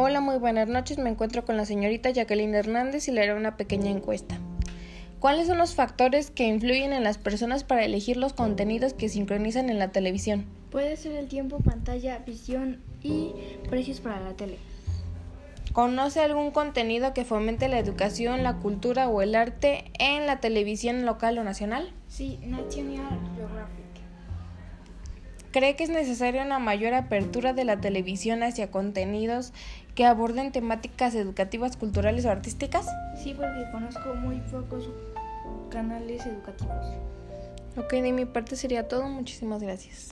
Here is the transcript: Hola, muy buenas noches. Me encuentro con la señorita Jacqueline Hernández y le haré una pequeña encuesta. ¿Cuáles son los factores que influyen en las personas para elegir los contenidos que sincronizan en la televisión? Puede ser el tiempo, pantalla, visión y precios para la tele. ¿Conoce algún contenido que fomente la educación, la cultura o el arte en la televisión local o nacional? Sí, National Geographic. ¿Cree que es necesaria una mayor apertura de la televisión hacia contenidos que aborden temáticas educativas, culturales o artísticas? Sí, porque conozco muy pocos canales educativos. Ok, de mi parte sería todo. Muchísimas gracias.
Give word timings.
Hola, 0.00 0.20
muy 0.20 0.38
buenas 0.38 0.68
noches. 0.68 0.96
Me 0.96 1.10
encuentro 1.10 1.44
con 1.44 1.56
la 1.56 1.64
señorita 1.64 2.10
Jacqueline 2.10 2.54
Hernández 2.54 3.08
y 3.08 3.10
le 3.10 3.20
haré 3.20 3.34
una 3.34 3.56
pequeña 3.56 3.90
encuesta. 3.90 4.38
¿Cuáles 5.18 5.48
son 5.48 5.58
los 5.58 5.74
factores 5.74 6.30
que 6.30 6.46
influyen 6.46 6.92
en 6.92 7.02
las 7.02 7.18
personas 7.18 7.64
para 7.64 7.84
elegir 7.84 8.16
los 8.16 8.32
contenidos 8.32 8.94
que 8.94 9.08
sincronizan 9.08 9.70
en 9.70 9.80
la 9.80 9.90
televisión? 9.90 10.46
Puede 10.70 10.96
ser 10.96 11.16
el 11.16 11.26
tiempo, 11.26 11.58
pantalla, 11.58 12.18
visión 12.18 12.80
y 13.02 13.32
precios 13.68 13.98
para 13.98 14.20
la 14.20 14.34
tele. 14.34 14.58
¿Conoce 15.72 16.20
algún 16.20 16.52
contenido 16.52 17.12
que 17.12 17.24
fomente 17.24 17.66
la 17.66 17.80
educación, 17.80 18.44
la 18.44 18.58
cultura 18.58 19.08
o 19.08 19.20
el 19.20 19.34
arte 19.34 19.90
en 19.98 20.28
la 20.28 20.38
televisión 20.38 21.06
local 21.06 21.38
o 21.38 21.42
nacional? 21.42 21.92
Sí, 22.06 22.38
National 22.46 23.18
Geographic. 23.34 24.07
¿Cree 25.50 25.76
que 25.76 25.84
es 25.84 25.90
necesaria 25.90 26.44
una 26.44 26.58
mayor 26.58 26.92
apertura 26.92 27.54
de 27.54 27.64
la 27.64 27.80
televisión 27.80 28.42
hacia 28.42 28.70
contenidos 28.70 29.52
que 29.94 30.04
aborden 30.04 30.52
temáticas 30.52 31.14
educativas, 31.14 31.76
culturales 31.76 32.26
o 32.26 32.30
artísticas? 32.30 32.86
Sí, 33.16 33.34
porque 33.34 33.64
conozco 33.72 34.14
muy 34.14 34.36
pocos 34.50 34.90
canales 35.70 36.26
educativos. 36.26 36.86
Ok, 37.76 37.92
de 37.92 38.12
mi 38.12 38.26
parte 38.26 38.56
sería 38.56 38.88
todo. 38.88 39.08
Muchísimas 39.08 39.62
gracias. 39.62 40.10